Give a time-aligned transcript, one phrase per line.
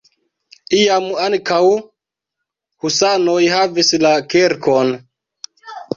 [0.77, 1.59] Iam ankaŭ
[2.85, 4.95] husanoj havis la kirkon.